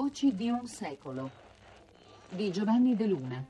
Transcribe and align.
Voci 0.00 0.32
di 0.32 0.48
un 0.48 0.64
secolo 0.64 1.28
di 2.30 2.52
Giovanni 2.52 2.94
De 2.94 3.06
Luna. 3.06 3.44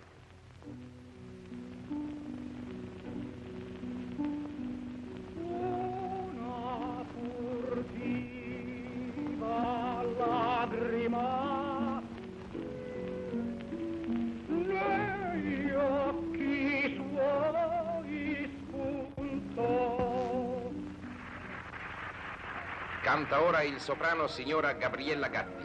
Canta 23.16 23.41
ora 23.41 23.61
il 23.61 23.80
soprano 23.80 24.27
signora 24.27 24.73
Gabriella 24.73 25.30
Gatti. 25.30 25.64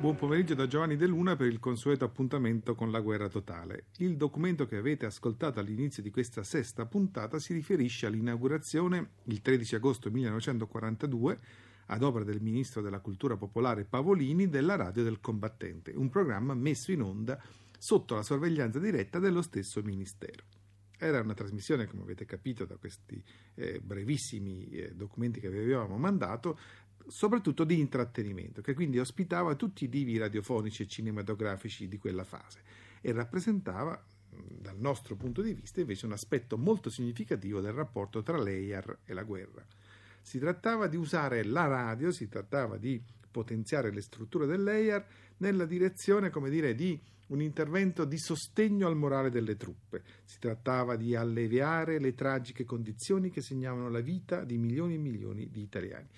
Buon 0.00 0.16
pomeriggio 0.16 0.54
da 0.54 0.66
Giovanni 0.66 0.96
De 0.96 1.06
Luna 1.06 1.36
per 1.36 1.48
il 1.48 1.58
consueto 1.58 2.06
appuntamento 2.06 2.74
con 2.74 2.90
la 2.90 3.00
guerra 3.00 3.28
totale. 3.28 3.88
Il 3.98 4.16
documento 4.16 4.64
che 4.64 4.78
avete 4.78 5.04
ascoltato 5.04 5.60
all'inizio 5.60 6.02
di 6.02 6.10
questa 6.10 6.42
sesta 6.42 6.86
puntata 6.86 7.38
si 7.38 7.52
riferisce 7.52 8.06
all'inaugurazione 8.06 9.10
il 9.24 9.42
13 9.42 9.74
agosto 9.74 10.10
1942 10.10 11.38
ad 11.88 12.02
opera 12.02 12.24
del 12.24 12.40
ministro 12.40 12.80
della 12.80 13.00
cultura 13.00 13.36
popolare 13.36 13.84
Pavolini 13.84 14.48
della 14.48 14.74
Radio 14.74 15.02
del 15.02 15.20
Combattente, 15.20 15.92
un 15.94 16.08
programma 16.08 16.54
messo 16.54 16.92
in 16.92 17.02
onda 17.02 17.38
sotto 17.78 18.14
la 18.14 18.22
sorveglianza 18.22 18.78
diretta 18.78 19.18
dello 19.18 19.42
stesso 19.42 19.82
ministero. 19.82 20.44
Era 20.96 21.20
una 21.20 21.34
trasmissione, 21.34 21.86
come 21.86 22.02
avete 22.02 22.24
capito 22.24 22.64
da 22.64 22.76
questi 22.76 23.22
eh, 23.54 23.80
brevissimi 23.80 24.66
eh, 24.68 24.94
documenti 24.94 25.40
che 25.40 25.50
vi 25.50 25.58
avevamo 25.58 25.98
mandato, 25.98 26.58
soprattutto 27.06 27.64
di 27.64 27.78
intrattenimento, 27.78 28.60
che 28.60 28.74
quindi 28.74 28.98
ospitava 28.98 29.54
tutti 29.54 29.84
i 29.84 29.88
divi 29.88 30.18
radiofonici 30.18 30.82
e 30.82 30.86
cinematografici 30.86 31.88
di 31.88 31.98
quella 31.98 32.24
fase 32.24 32.60
e 33.00 33.12
rappresentava, 33.12 34.02
dal 34.30 34.78
nostro 34.78 35.16
punto 35.16 35.42
di 35.42 35.52
vista, 35.52 35.80
invece 35.80 36.06
un 36.06 36.12
aspetto 36.12 36.56
molto 36.56 36.88
significativo 36.88 37.60
del 37.60 37.72
rapporto 37.72 38.22
tra 38.22 38.38
l'EIAR 38.38 39.00
e 39.04 39.12
la 39.12 39.24
guerra. 39.24 39.64
Si 40.22 40.38
trattava 40.38 40.86
di 40.86 40.96
usare 40.96 41.44
la 41.44 41.66
radio, 41.66 42.12
si 42.12 42.28
trattava 42.28 42.76
di 42.76 43.02
potenziare 43.30 43.90
le 43.90 44.02
strutture 44.02 44.46
dell'EIAR 44.46 45.06
nella 45.38 45.64
direzione, 45.64 46.30
come 46.30 46.50
dire, 46.50 46.74
di 46.74 46.98
un 47.28 47.40
intervento 47.40 48.04
di 48.04 48.18
sostegno 48.18 48.86
al 48.86 48.96
morale 48.96 49.30
delle 49.30 49.56
truppe. 49.56 50.02
Si 50.24 50.38
trattava 50.38 50.96
di 50.96 51.14
alleviare 51.14 51.98
le 51.98 52.14
tragiche 52.14 52.64
condizioni 52.64 53.30
che 53.30 53.40
segnavano 53.40 53.88
la 53.88 54.00
vita 54.00 54.44
di 54.44 54.58
milioni 54.58 54.94
e 54.94 54.98
milioni 54.98 55.48
di 55.50 55.62
italiani. 55.62 56.08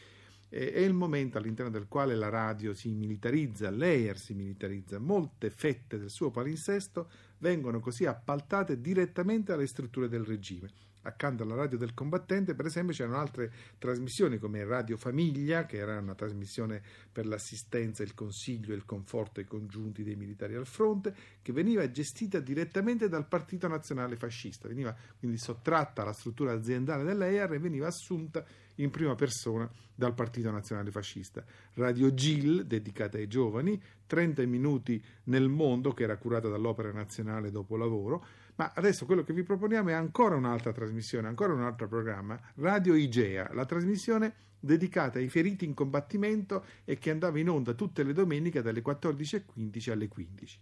È 0.52 0.80
il 0.80 0.92
momento 0.92 1.38
all'interno 1.38 1.70
del 1.70 1.88
quale 1.88 2.14
la 2.14 2.28
radio 2.28 2.74
si 2.74 2.92
militarizza, 2.92 3.70
l'EIR 3.70 4.18
si 4.18 4.34
militarizza, 4.34 4.98
molte 4.98 5.48
fette 5.48 5.96
del 5.96 6.10
suo 6.10 6.30
palinsesto 6.30 7.08
vengono 7.38 7.80
così 7.80 8.04
appaltate 8.04 8.78
direttamente 8.78 9.52
alle 9.52 9.66
strutture 9.66 10.10
del 10.10 10.24
regime 10.24 10.70
accanto 11.02 11.42
alla 11.42 11.54
radio 11.54 11.78
del 11.78 11.94
combattente, 11.94 12.54
per 12.54 12.66
esempio, 12.66 12.94
c'erano 12.94 13.18
altre 13.18 13.52
trasmissioni 13.78 14.38
come 14.38 14.64
Radio 14.64 14.96
Famiglia, 14.96 15.64
che 15.66 15.76
era 15.78 15.98
una 15.98 16.14
trasmissione 16.14 16.82
per 17.10 17.26
l'assistenza, 17.26 18.02
il 18.02 18.14
consiglio 18.14 18.72
e 18.72 18.76
il 18.76 18.84
conforto 18.84 19.40
ai 19.40 19.46
congiunti 19.46 20.02
dei 20.02 20.16
militari 20.16 20.54
al 20.54 20.66
fronte, 20.66 21.14
che 21.42 21.52
veniva 21.52 21.90
gestita 21.90 22.40
direttamente 22.40 23.08
dal 23.08 23.26
Partito 23.26 23.68
Nazionale 23.68 24.16
Fascista, 24.16 24.68
veniva 24.68 24.94
quindi 25.18 25.38
sottratta 25.38 26.02
alla 26.02 26.12
struttura 26.12 26.52
aziendale 26.52 27.04
dell'EIAR 27.04 27.52
e 27.52 27.58
veniva 27.58 27.86
assunta 27.86 28.44
in 28.76 28.90
prima 28.90 29.14
persona 29.14 29.70
dal 29.94 30.14
Partito 30.14 30.50
Nazionale 30.50 30.90
Fascista. 30.90 31.44
Radio 31.74 32.12
GIL, 32.14 32.64
dedicata 32.64 33.18
ai 33.18 33.28
giovani, 33.28 33.80
30 34.06 34.44
minuti 34.46 35.02
nel 35.24 35.48
mondo, 35.48 35.92
che 35.92 36.04
era 36.04 36.16
curata 36.16 36.48
dall'Opera 36.48 36.92
Nazionale 36.92 37.50
dopo 37.50 37.76
lavoro, 37.76 38.24
ma 38.62 38.72
adesso 38.76 39.06
quello 39.06 39.24
che 39.24 39.32
vi 39.32 39.42
proponiamo 39.42 39.88
è 39.88 39.92
ancora 39.92 40.36
un'altra 40.36 40.70
trasmissione, 40.70 41.26
ancora 41.26 41.52
un 41.52 41.62
altro 41.62 41.88
programma, 41.88 42.38
Radio 42.56 42.94
Igea, 42.94 43.52
la 43.52 43.64
trasmissione 43.64 44.50
dedicata 44.60 45.18
ai 45.18 45.28
feriti 45.28 45.64
in 45.64 45.74
combattimento 45.74 46.64
e 46.84 46.96
che 46.96 47.10
andava 47.10 47.40
in 47.40 47.48
onda 47.48 47.72
tutte 47.74 48.04
le 48.04 48.12
domeniche 48.12 48.62
dalle 48.62 48.80
14.15 48.80 49.90
alle 49.90 50.06
15. 50.06 50.60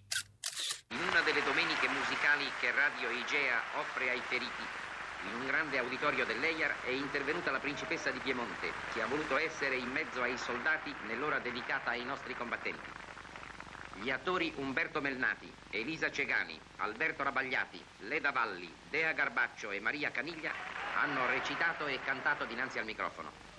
In 0.92 1.08
una 1.10 1.20
delle 1.20 1.44
domeniche 1.44 1.88
musicali 1.88 2.48
che 2.58 2.72
Radio 2.72 3.10
Igea 3.10 3.60
offre 3.76 4.08
ai 4.08 4.20
feriti, 4.24 4.64
in 5.28 5.40
un 5.40 5.46
grande 5.46 5.76
auditorio 5.76 6.24
dell'EIAR 6.24 6.80
è 6.86 6.90
intervenuta 6.90 7.50
la 7.50 7.60
principessa 7.60 8.10
di 8.10 8.20
Piemonte, 8.20 8.72
che 8.94 9.02
ha 9.02 9.06
voluto 9.06 9.36
essere 9.36 9.76
in 9.76 9.90
mezzo 9.90 10.22
ai 10.22 10.38
soldati 10.38 10.94
nell'ora 11.06 11.38
dedicata 11.38 11.90
ai 11.90 12.04
nostri 12.06 12.34
combattenti. 12.34 12.99
Gli 14.00 14.10
attori 14.10 14.50
Umberto 14.56 15.02
Melnati, 15.02 15.52
Elisa 15.68 16.10
Cegani, 16.10 16.58
Alberto 16.76 17.22
Rabagliati, 17.22 17.82
Leda 17.98 18.30
Valli, 18.30 18.72
Dea 18.88 19.12
Garbaccio 19.12 19.72
e 19.72 19.80
Maria 19.80 20.10
Caniglia 20.10 20.52
hanno 20.94 21.26
recitato 21.26 21.86
e 21.86 22.00
cantato 22.02 22.46
dinanzi 22.46 22.78
al 22.78 22.86
microfono. 22.86 23.49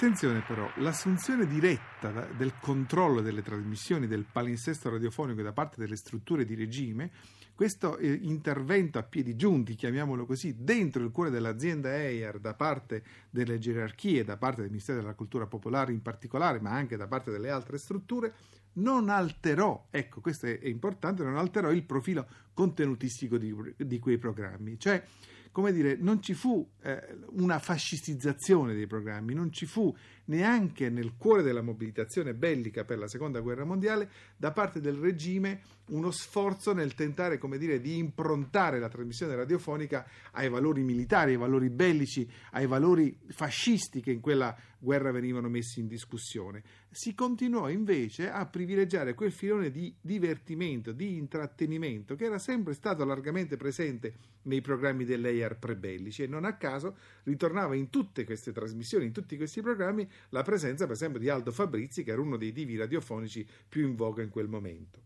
Attenzione 0.00 0.40
però, 0.40 0.66
l'assunzione 0.76 1.46
diretta 1.46 2.26
del 2.34 2.54
controllo 2.58 3.20
delle 3.20 3.42
trasmissioni 3.42 4.06
del 4.06 4.24
palinsesto 4.24 4.88
radiofonico 4.88 5.42
da 5.42 5.52
parte 5.52 5.76
delle 5.78 5.96
strutture 5.96 6.46
di 6.46 6.54
regime, 6.54 7.10
questo 7.54 7.98
eh, 7.98 8.10
intervento 8.22 8.98
a 8.98 9.02
piedi 9.02 9.36
giunti, 9.36 9.74
chiamiamolo 9.74 10.24
così, 10.24 10.54
dentro 10.58 11.04
il 11.04 11.10
cuore 11.10 11.28
dell'azienda 11.28 11.94
EIAR 11.94 12.38
da 12.38 12.54
parte 12.54 13.02
delle 13.28 13.58
gerarchie, 13.58 14.24
da 14.24 14.38
parte 14.38 14.62
del 14.62 14.70
Ministero 14.70 15.00
della 15.00 15.12
Cultura 15.12 15.46
Popolare 15.46 15.92
in 15.92 16.00
particolare, 16.00 16.62
ma 16.62 16.70
anche 16.70 16.96
da 16.96 17.06
parte 17.06 17.30
delle 17.30 17.50
altre 17.50 17.76
strutture, 17.76 18.32
non 18.76 19.10
alterò, 19.10 19.88
ecco 19.90 20.22
questo 20.22 20.46
è, 20.46 20.60
è 20.60 20.68
importante, 20.68 21.22
non 21.24 21.36
alterò 21.36 21.70
il 21.70 21.84
profilo 21.84 22.26
contenutistico 22.54 23.36
di, 23.36 23.54
di 23.76 23.98
quei 23.98 24.16
programmi. 24.16 24.78
Cioè, 24.78 25.04
come 25.52 25.72
dire, 25.72 25.96
non 25.98 26.22
ci 26.22 26.34
fu 26.34 26.68
eh, 26.82 27.16
una 27.32 27.58
fascistizzazione 27.58 28.74
dei 28.74 28.86
programmi, 28.86 29.34
non 29.34 29.52
ci 29.52 29.66
fu 29.66 29.94
neanche 30.30 30.88
nel 30.88 31.16
cuore 31.16 31.42
della 31.42 31.60
mobilitazione 31.60 32.34
bellica 32.34 32.84
per 32.84 32.98
la 32.98 33.08
seconda 33.08 33.40
guerra 33.40 33.64
mondiale 33.64 34.08
da 34.36 34.52
parte 34.52 34.80
del 34.80 34.94
regime 34.94 35.60
uno 35.90 36.12
sforzo 36.12 36.72
nel 36.72 36.94
tentare, 36.94 37.38
come 37.38 37.58
dire, 37.58 37.80
di 37.80 37.98
improntare 37.98 38.78
la 38.78 38.88
trasmissione 38.88 39.34
radiofonica 39.34 40.06
ai 40.32 40.48
valori 40.48 40.82
militari, 40.82 41.32
ai 41.32 41.36
valori 41.36 41.68
bellici, 41.68 42.28
ai 42.52 42.66
valori 42.66 43.16
fascisti 43.28 44.00
che 44.00 44.12
in 44.12 44.20
quella 44.20 44.56
guerra 44.78 45.10
venivano 45.10 45.48
messi 45.48 45.80
in 45.80 45.88
discussione. 45.88 46.62
Si 46.90 47.14
continuò 47.14 47.68
invece 47.68 48.30
a 48.30 48.46
privilegiare 48.46 49.14
quel 49.14 49.32
filone 49.32 49.70
di 49.70 49.94
divertimento, 50.00 50.92
di 50.92 51.16
intrattenimento 51.16 52.14
che 52.14 52.24
era 52.24 52.38
sempre 52.38 52.74
stato 52.74 53.04
largamente 53.04 53.56
presente 53.56 54.14
nei 54.42 54.60
programmi 54.60 55.04
dell'EIAR 55.04 55.58
prebellici 55.58 56.22
e 56.22 56.26
non 56.26 56.44
a 56.44 56.56
caso 56.56 56.96
ritornava 57.24 57.74
in 57.74 57.90
tutte 57.90 58.24
queste 58.24 58.52
trasmissioni, 58.52 59.04
in 59.04 59.12
tutti 59.12 59.36
questi 59.36 59.60
programmi, 59.60 60.08
la 60.30 60.42
presenza 60.42 60.84
per 60.84 60.94
esempio 60.94 61.18
di 61.18 61.28
Aldo 61.28 61.50
Fabrizi 61.52 62.04
che 62.04 62.12
era 62.12 62.20
uno 62.20 62.36
dei 62.36 62.52
divi 62.52 62.76
radiofonici 62.76 63.46
più 63.68 63.86
in 63.86 63.96
voga 63.96 64.22
in 64.22 64.28
quel 64.30 64.48
momento. 64.48 65.00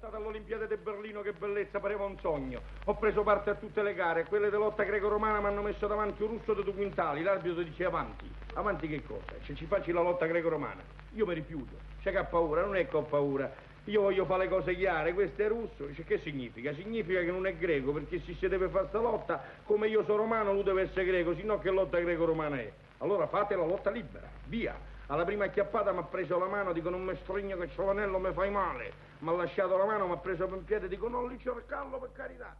Stato 0.00 0.16
all'Olimpiade 0.16 0.66
di 0.66 0.76
Berlino, 0.76 1.20
che 1.20 1.34
bellezza, 1.34 1.78
pareva 1.78 2.04
un 2.04 2.18
sogno. 2.20 2.62
Ho 2.86 2.96
preso 2.96 3.22
parte 3.22 3.50
a 3.50 3.54
tutte 3.54 3.82
le 3.82 3.92
gare, 3.92 4.24
quelle 4.24 4.48
di 4.48 4.56
lotta 4.56 4.82
greco-romana 4.82 5.40
mi 5.40 5.46
hanno 5.48 5.60
messo 5.60 5.86
davanti 5.86 6.22
un 6.22 6.28
russo 6.28 6.54
di 6.54 6.64
due 6.64 6.72
quintali, 6.72 7.22
l'arbitro 7.22 7.62
dice 7.62 7.84
avanti. 7.84 8.24
Avanti 8.54 8.88
che 8.88 9.02
cosa? 9.04 9.34
Se 9.44 9.54
ci 9.54 9.66
facci 9.66 9.92
la 9.92 10.00
lotta 10.00 10.24
greco-romana. 10.24 10.82
Io 11.12 11.26
mi 11.26 11.34
rifiuto. 11.34 11.76
C'è 12.00 12.12
che 12.12 12.16
ha 12.16 12.24
paura, 12.24 12.62
non 12.64 12.76
è 12.76 12.88
che 12.88 12.96
ho 12.96 13.02
paura. 13.02 13.52
Io 13.84 14.00
voglio 14.00 14.24
fare 14.24 14.44
le 14.44 14.48
cose 14.48 14.74
chiare, 14.74 15.12
questo 15.12 15.42
è 15.42 15.48
russo. 15.48 15.84
Dice 15.84 16.04
che 16.04 16.18
significa? 16.20 16.72
Significa 16.72 17.20
che 17.20 17.30
non 17.30 17.46
è 17.46 17.54
greco, 17.56 17.92
perché 17.92 18.22
se 18.24 18.34
si 18.34 18.48
deve 18.48 18.70
fare 18.70 18.86
sta 18.88 19.00
lotta, 19.00 19.44
come 19.64 19.88
io 19.88 20.02
sono 20.04 20.16
romano, 20.16 20.54
lui 20.54 20.62
deve 20.62 20.82
essere 20.82 21.04
greco, 21.04 21.34
sennò 21.34 21.58
che 21.58 21.70
lotta 21.70 21.98
greco-romana 21.98 22.58
è? 22.58 22.72
Allora 23.02 23.26
fate 23.26 23.56
la 23.56 23.64
lotta 23.64 23.90
libera, 23.90 24.28
via. 24.46 24.78
Alla 25.06 25.24
prima 25.24 25.44
acchiappata 25.46 25.90
mi 25.92 25.98
ha 25.98 26.02
preso 26.02 26.38
la 26.38 26.46
mano, 26.46 26.72
dico 26.72 26.90
non 26.90 27.02
mi 27.02 27.16
stringo 27.16 27.56
che 27.56 27.68
c'ho 27.74 27.86
l'anello, 27.86 28.18
mi 28.18 28.32
fai 28.32 28.50
male. 28.50 28.92
Mi 29.20 29.30
ha 29.30 29.32
lasciato 29.32 29.76
la 29.76 29.86
mano, 29.86 30.06
mi 30.06 30.12
ha 30.12 30.18
preso 30.18 30.46
per 30.46 30.58
un 30.58 30.64
piede, 30.64 30.86
dico 30.86 31.08
non 31.08 31.26
li 31.26 31.38
cercarlo 31.38 31.98
per 31.98 32.12
carità. 32.12 32.56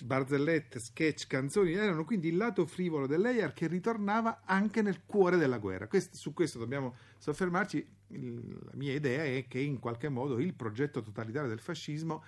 Barzellette, 0.00 0.78
sketch, 0.78 1.26
canzoni 1.26 1.72
erano 1.72 2.04
quindi 2.04 2.28
il 2.28 2.36
lato 2.36 2.64
frivolo 2.66 3.06
dell'EIAR 3.06 3.52
che 3.52 3.66
ritornava 3.66 4.42
anche 4.44 4.80
nel 4.80 5.04
cuore 5.04 5.36
della 5.36 5.58
guerra. 5.58 5.86
Questo- 5.86 6.16
su 6.16 6.32
questo 6.32 6.58
dobbiamo 6.58 6.96
soffermarci. 7.18 7.96
Il- 8.08 8.58
la 8.64 8.72
mia 8.74 8.94
idea 8.94 9.24
è 9.24 9.46
che 9.48 9.58
in 9.58 9.78
qualche 9.80 10.08
modo 10.08 10.38
il 10.38 10.54
progetto 10.54 11.02
totalitario 11.02 11.48
del 11.48 11.60
fascismo 11.60 12.22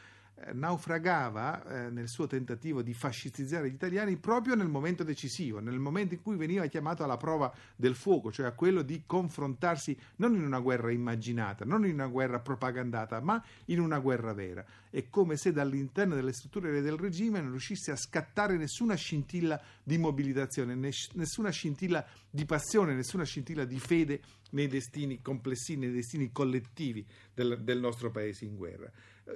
naufragava 0.53 1.65
eh, 1.65 1.91
nel 1.91 2.09
suo 2.09 2.27
tentativo 2.27 2.83
di 2.83 2.95
fascistizzare 2.95 3.69
gli 3.69 3.75
italiani 3.75 4.17
proprio 4.17 4.55
nel 4.55 4.69
momento 4.69 5.05
decisivo, 5.05 5.61
nel 5.61 5.79
momento 5.79 6.15
in 6.15 6.23
cui 6.23 6.37
veniva 6.37 6.67
chiamato 6.67 7.05
alla 7.05 7.17
prova 7.17 7.53
del 7.77 7.95
fuoco, 7.95 8.33
cioè 8.33 8.47
a 8.47 8.53
quello 8.53 8.83
di 8.83 9.03
confrontarsi 9.07 9.97
non 10.17 10.35
in 10.35 10.45
una 10.45 10.61
guerra 10.61 10.91
immaginata, 10.91 11.65
non 11.65 11.85
in 11.85 11.95
una 11.95 12.07
guerra 12.07 12.41
propagandata, 12.41 13.21
ma 13.21 13.43
in 13.67 13.81
una 13.81 13.99
guerra 13.99 14.33
vera. 14.33 14.65
È 14.89 15.09
come 15.09 15.37
se 15.37 15.53
dall'interno 15.53 16.15
delle 16.15 16.33
strutture 16.33 16.81
del 16.81 16.97
regime 16.97 17.41
non 17.41 17.51
riuscisse 17.51 17.91
a 17.91 17.97
scattare 17.97 18.57
nessuna 18.57 18.95
scintilla 18.95 19.61
di 19.83 19.99
mobilitazione, 19.99 20.75
nes- 20.75 21.11
nessuna 21.15 21.51
scintilla 21.51 22.05
di 22.29 22.45
passione, 22.45 22.95
nessuna 22.95 23.25
scintilla 23.25 23.65
di 23.65 23.79
fede 23.79 24.21
nei 24.51 24.67
destini 24.67 25.21
complessivi, 25.21 25.81
nei 25.81 25.93
destini 25.93 26.31
collettivi 26.33 27.07
del, 27.35 27.63
del 27.63 27.79
nostro 27.79 28.11
paese 28.11 28.45
in 28.45 28.57
guerra. 28.57 28.91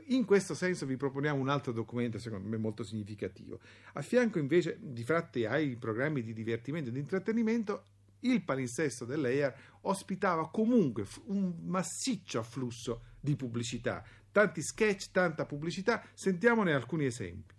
In 0.08 0.24
questo 0.24 0.54
senso 0.54 0.86
vi 0.86 0.96
proponiamo 0.96 1.40
un 1.40 1.48
altro 1.48 1.72
documento, 1.72 2.18
secondo 2.18 2.48
me 2.48 2.56
molto 2.56 2.82
significativo. 2.82 3.60
A 3.94 4.02
fianco 4.02 4.38
invece, 4.38 4.78
di 4.80 5.04
fronte 5.04 5.46
ai 5.46 5.76
programmi 5.76 6.22
di 6.22 6.32
divertimento 6.32 6.88
e 6.90 6.92
di 6.92 6.98
intrattenimento, 6.98 7.84
il 8.20 8.42
palinsesto 8.42 9.04
dell'EIAR 9.04 9.54
ospitava 9.82 10.48
comunque 10.50 11.06
un 11.26 11.54
massiccio 11.64 12.38
afflusso 12.38 13.04
di 13.20 13.36
pubblicità, 13.36 14.02
tanti 14.32 14.62
sketch, 14.62 15.10
tanta 15.10 15.46
pubblicità. 15.46 16.04
Sentiamone 16.14 16.72
alcuni 16.72 17.04
esempi. 17.04 17.53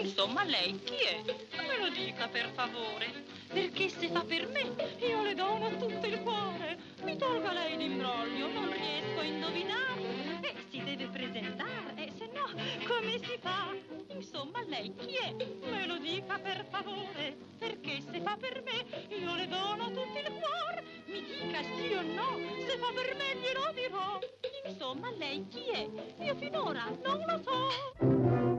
Insomma, 0.00 0.42
lei 0.44 0.78
chi 0.82 0.96
è? 0.96 1.22
Me 1.56 1.78
lo 1.78 1.88
dica 1.88 2.28
per 2.28 2.50
favore. 2.54 3.24
Perché 3.48 3.88
se 3.88 4.08
fa 4.08 4.24
per 4.24 4.48
me, 4.48 4.74
io 4.98 5.22
le 5.22 5.34
dono 5.34 5.70
tutto 5.76 6.06
il 6.06 6.20
cuore. 6.20 6.76
Mi 7.02 7.16
tolga 7.16 7.52
lei 7.52 7.76
l'imbroglio, 7.76 8.48
non 8.48 8.72
riesco 8.72 9.20
a 9.20 9.22
indovinare. 9.22 10.40
E 10.40 10.54
si 10.70 10.82
deve 10.82 11.06
presentare, 11.06 11.94
e 11.96 12.12
se 12.16 12.28
no, 12.32 12.46
come 12.86 13.18
si 13.18 13.38
fa? 13.40 13.72
Insomma, 14.08 14.62
lei 14.66 14.92
chi 14.96 15.14
è? 15.14 15.32
Me 15.68 15.86
lo 15.86 15.98
dica 15.98 16.38
per 16.38 16.66
favore. 16.68 17.36
Perché 17.58 18.00
se 18.10 18.20
fa 18.20 18.36
per 18.36 18.62
me, 18.62 19.06
io 19.16 19.34
le 19.36 19.46
dono 19.46 19.86
tutto 19.90 20.18
il 20.18 20.32
cuore. 20.32 20.84
Mi 21.06 21.22
dica 21.22 21.62
sì 21.62 21.92
o 21.92 22.02
no, 22.02 22.38
se 22.66 22.76
fa 22.78 22.90
per 22.92 23.14
me 23.16 23.36
glielo 23.36 23.72
dirò. 23.72 24.18
Insomma, 24.66 25.10
lei 25.12 25.46
chi 25.48 25.64
è? 25.68 25.88
Io 26.24 26.34
finora 26.34 26.90
non 27.02 27.24
lo 27.26 27.40
so. 27.44 28.53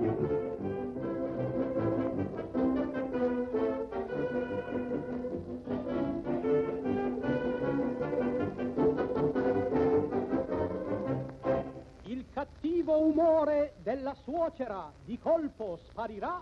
Cattivo 12.85 12.97
umore 12.99 13.73
della 13.81 14.13
suocera 14.23 14.91
di 15.03 15.17
colpo 15.17 15.79
sparirà 15.89 16.41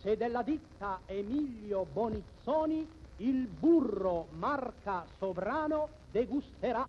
se 0.00 0.16
della 0.16 0.42
ditta 0.42 1.00
Emilio 1.04 1.86
Bonizzoni 1.92 2.88
il 3.18 3.46
burro 3.46 4.26
marca 4.30 5.04
sovrano 5.18 5.88
degusterà. 6.10 6.86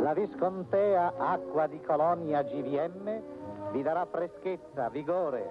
La 0.00 0.12
Viscontea 0.14 1.14
Acqua 1.16 1.66
di 1.66 1.80
Colonia 1.80 2.42
GVM 2.42 3.20
vi 3.72 3.82
darà 3.82 4.06
freschezza, 4.06 4.88
vigore, 4.90 5.50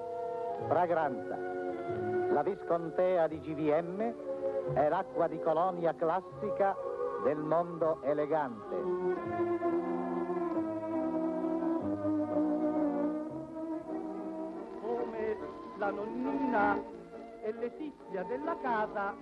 fragranza. 0.68 2.07
La 2.38 2.44
Viscontea 2.44 3.26
di 3.26 3.40
GVM 3.40 4.14
è 4.76 4.90
l'acqua 4.90 5.28
di 5.28 5.40
colonia 5.40 5.96
classica 5.96 6.78
del 7.24 7.40
mondo 7.40 8.00
elegante. 8.04 8.76
come 14.80 15.38
la 15.78 15.90
nonnina 15.90 16.80
e 17.42 17.54
Letizia 17.54 18.22
della 18.26 18.56
casa, 18.62 19.16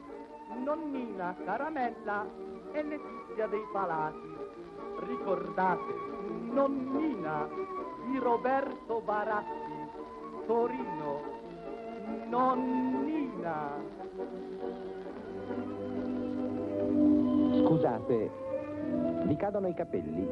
nonnina 0.62 1.38
Caramella 1.45 2.27
e 2.74 2.84
Letizia 2.84 3.48
dei 3.48 3.65
palati. 3.72 4.36
Ricordate, 5.07 5.93
nonnina 6.51 7.48
di 8.07 8.19
Roberto 8.19 9.00
Baratti, 9.00 9.89
Torino, 10.45 11.35
Scusate, 18.06 18.30
vi 19.26 19.36
cadono 19.36 19.68
i 19.68 19.74
capelli? 19.74 20.28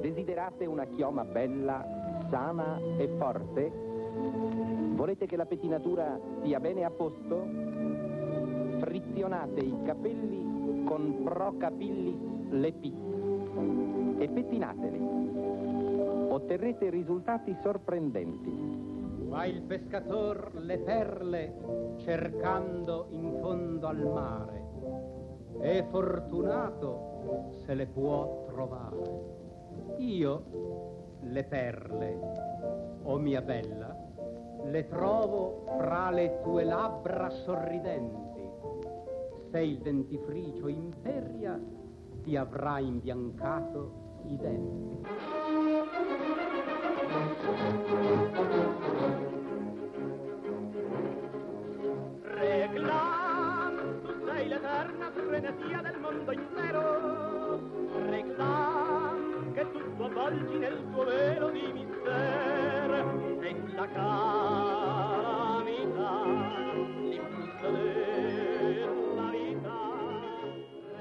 Desiderate 0.00 0.66
una 0.66 0.84
chioma 0.84 1.24
bella, 1.24 1.86
sana 2.28 2.76
e 2.98 3.08
forte? 3.18 3.70
Volete 4.96 5.26
che 5.26 5.36
la 5.36 5.46
pettinatura 5.46 6.18
sia 6.42 6.58
bene 6.58 6.84
a 6.84 6.90
posto? 6.90 7.46
Frizionate 8.80 9.60
i 9.60 9.76
capelli 9.84 10.82
con 10.86 11.20
Pro 11.22 11.54
Capillis 11.56 12.18
Lepit 12.50 12.98
e 14.18 14.28
pettinateli. 14.28 15.18
Otterrete 16.30 16.90
risultati 16.90 17.56
sorprendenti. 17.62 19.28
Va 19.28 19.44
il 19.44 19.62
pescator 19.62 20.50
le 20.54 20.78
perle 20.78 21.54
cercando 21.98 23.06
in 23.10 23.38
fondo 23.40 23.86
al 23.86 23.98
mare. 23.98 24.60
È 25.60 25.84
fortunato 25.90 27.50
se 27.64 27.74
le 27.74 27.86
può 27.86 28.44
trovare. 28.46 29.98
Io 29.98 30.42
le 31.20 31.44
perle, 31.44 32.18
o 33.02 33.18
mia 33.18 33.42
bella, 33.42 33.94
le 34.64 34.88
trovo 34.88 35.64
fra 35.76 36.10
le 36.10 36.40
tue 36.42 36.64
labbra 36.64 37.28
sorridenti. 37.28 38.48
Se 39.50 39.60
il 39.60 39.78
dentifricio 39.78 40.68
imperia, 40.68 41.60
ti 42.22 42.36
avrà 42.36 42.78
imbiancato 42.78 44.22
i 44.24 44.36
denti. 44.36 45.08
Frenesia 55.40 55.80
del 55.80 55.98
mondo 55.98 56.32
intero. 56.32 57.60
Reclam, 58.08 59.52
che 59.54 59.66
tutto 59.72 60.04
avvolgi 60.04 60.58
nel 60.58 60.78
tuo 60.92 61.04
velo 61.04 61.50
di 61.50 61.72
mistero. 61.72 63.38
Sei 63.40 63.74
la 63.74 63.88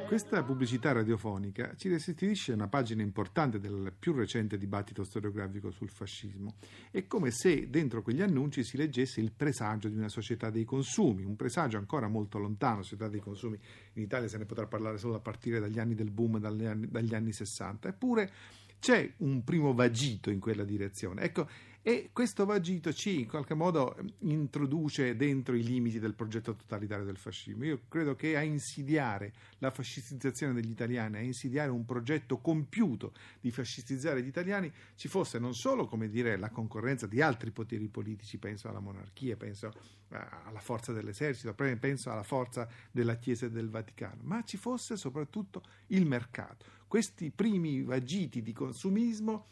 Questa 0.09 0.41
pubblicità 0.41 0.91
radiofonica 0.91 1.75
ci 1.75 1.87
restituisce 1.87 2.53
una 2.53 2.67
pagina 2.67 3.03
importante 3.03 3.59
del 3.59 3.93
più 3.97 4.11
recente 4.13 4.57
dibattito 4.57 5.03
storiografico 5.03 5.69
sul 5.69 5.91
fascismo. 5.91 6.55
È 6.89 7.05
come 7.05 7.29
se 7.29 7.69
dentro 7.69 8.01
quegli 8.01 8.23
annunci 8.23 8.63
si 8.63 8.75
leggesse 8.75 9.21
il 9.21 9.31
presagio 9.31 9.87
di 9.87 9.95
una 9.95 10.09
società 10.09 10.49
dei 10.49 10.65
consumi, 10.65 11.23
un 11.23 11.35
presagio 11.35 11.77
ancora 11.77 12.07
molto 12.07 12.39
lontano, 12.39 12.81
società 12.81 13.07
dei 13.07 13.19
consumi 13.19 13.59
in 13.93 14.01
Italia 14.01 14.27
se 14.27 14.39
ne 14.39 14.45
potrà 14.45 14.65
parlare 14.65 14.97
solo 14.97 15.13
a 15.13 15.19
partire 15.19 15.59
dagli 15.59 15.77
anni 15.77 15.93
del 15.93 16.09
boom, 16.09 16.39
dagli 16.39 16.65
anni, 16.65 16.87
dagli 16.89 17.13
anni 17.13 17.31
60, 17.31 17.89
eppure 17.89 18.31
c'è 18.79 19.13
un 19.17 19.43
primo 19.43 19.75
vagito 19.75 20.31
in 20.31 20.39
quella 20.39 20.63
direzione. 20.63 21.21
Ecco, 21.21 21.47
e 21.81 22.09
questo 22.11 22.45
vagito 22.45 22.91
ci 22.91 23.21
in 23.21 23.27
qualche 23.27 23.53
modo 23.53 23.95
introduce 24.19 25.15
dentro 25.15 25.55
i 25.55 25.63
limiti 25.63 25.97
del 25.99 26.13
progetto 26.13 26.55
totalitario 26.55 27.05
del 27.05 27.17
fascismo. 27.17 27.63
Io 27.63 27.81
credo 27.87 28.15
che 28.15 28.35
a 28.35 28.41
insidiare 28.41 29.33
la 29.59 29.71
fascistizzazione 29.71 30.53
degli 30.53 30.69
italiani, 30.69 31.17
a 31.17 31.21
insidiare 31.21 31.71
un 31.71 31.85
progetto 31.85 32.39
compiuto 32.39 33.13
di 33.39 33.49
fascistizzare 33.49 34.21
gli 34.21 34.27
italiani, 34.27 34.71
ci 34.95 35.07
fosse 35.07 35.39
non 35.39 35.55
solo, 35.55 35.89
dire, 36.09 36.37
la 36.37 36.49
concorrenza 36.49 37.07
di 37.07 37.21
altri 37.21 37.51
poteri 37.51 37.87
politici, 37.87 38.37
penso 38.37 38.67
alla 38.67 38.79
monarchia, 38.79 39.37
penso 39.37 39.71
alla 40.11 40.59
forza 40.59 40.91
dell'esercito, 40.91 41.53
penso 41.53 42.11
alla 42.11 42.23
forza 42.23 42.67
della 42.91 43.15
Chiesa 43.15 43.45
e 43.45 43.51
del 43.51 43.69
Vaticano, 43.69 44.21
ma 44.23 44.43
ci 44.43 44.57
fosse 44.57 44.97
soprattutto 44.97 45.63
il 45.87 46.05
mercato. 46.05 46.65
Questi 46.87 47.31
primi 47.31 47.83
vagiti 47.83 48.41
di 48.41 48.53
consumismo 48.53 49.45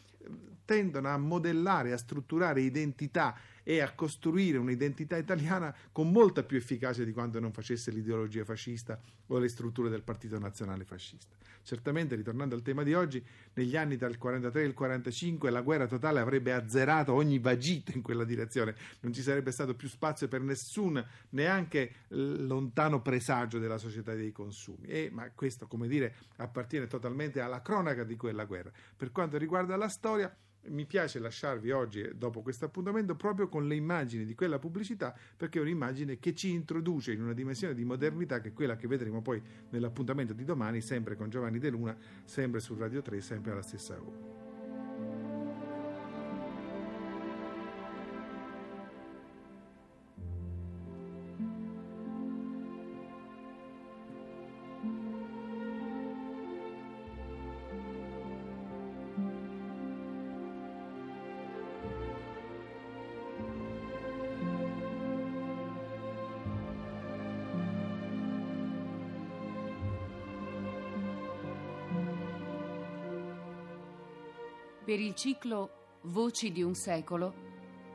tendono 0.64 1.08
a 1.08 1.16
modellare, 1.16 1.92
a 1.92 1.96
strutturare 1.96 2.60
identità 2.60 3.34
e 3.68 3.82
a 3.82 3.92
costruire 3.92 4.56
un'identità 4.56 5.18
italiana 5.18 5.76
con 5.92 6.10
molta 6.10 6.42
più 6.42 6.56
efficacia 6.56 7.04
di 7.04 7.12
quanto 7.12 7.38
non 7.38 7.52
facesse 7.52 7.90
l'ideologia 7.90 8.42
fascista 8.42 8.98
o 9.26 9.36
le 9.36 9.48
strutture 9.48 9.90
del 9.90 10.02
Partito 10.02 10.38
Nazionale 10.38 10.86
Fascista. 10.86 11.36
Certamente, 11.60 12.14
ritornando 12.14 12.54
al 12.54 12.62
tema 12.62 12.82
di 12.82 12.94
oggi, 12.94 13.22
negli 13.52 13.76
anni 13.76 13.98
43 13.98 14.62
e 14.62 14.64
il 14.64 14.72
45 14.72 15.50
la 15.50 15.60
guerra 15.60 15.86
totale 15.86 16.18
avrebbe 16.18 16.54
azzerato 16.54 17.12
ogni 17.12 17.38
vagito 17.38 17.92
in 17.94 18.00
quella 18.00 18.24
direzione, 18.24 18.74
non 19.00 19.12
ci 19.12 19.20
sarebbe 19.20 19.50
stato 19.50 19.74
più 19.74 19.86
spazio 19.86 20.28
per 20.28 20.40
nessun, 20.40 21.04
neanche 21.30 22.06
lontano 22.08 23.02
presagio 23.02 23.58
della 23.58 23.76
società 23.76 24.14
dei 24.14 24.32
consumi. 24.32 24.86
E, 24.86 25.10
ma 25.12 25.30
questo, 25.34 25.66
come 25.66 25.88
dire, 25.88 26.14
appartiene 26.36 26.86
totalmente 26.86 27.42
alla 27.42 27.60
cronaca 27.60 28.02
di 28.02 28.16
quella 28.16 28.46
guerra. 28.46 28.72
Per 28.96 29.12
quanto 29.12 29.36
riguarda 29.36 29.76
la 29.76 29.88
storia, 29.88 30.34
mi 30.70 30.86
piace 30.86 31.18
lasciarvi 31.18 31.70
oggi, 31.70 32.08
dopo 32.14 32.42
questo 32.42 32.64
appuntamento, 32.64 33.14
proprio 33.14 33.48
con 33.48 33.66
le 33.66 33.74
immagini 33.74 34.24
di 34.24 34.34
quella 34.34 34.58
pubblicità, 34.58 35.14
perché 35.36 35.58
è 35.58 35.62
un'immagine 35.62 36.18
che 36.18 36.34
ci 36.34 36.50
introduce 36.50 37.12
in 37.12 37.22
una 37.22 37.32
dimensione 37.32 37.74
di 37.74 37.84
modernità 37.84 38.40
che 38.40 38.48
è 38.48 38.52
quella 38.52 38.76
che 38.76 38.86
vedremo 38.86 39.22
poi 39.22 39.42
nell'appuntamento 39.70 40.32
di 40.32 40.44
domani, 40.44 40.80
sempre 40.80 41.16
con 41.16 41.30
Giovanni 41.30 41.58
De 41.58 41.70
Luna, 41.70 41.96
sempre 42.24 42.60
su 42.60 42.74
Radio 42.76 43.02
3, 43.02 43.20
sempre 43.20 43.52
alla 43.52 43.62
stessa 43.62 44.00
ora. 44.00 44.37
Per 74.88 74.98
il 74.98 75.14
ciclo 75.14 75.98
Voci 76.04 76.50
di 76.50 76.62
un 76.62 76.74
secolo 76.74 77.34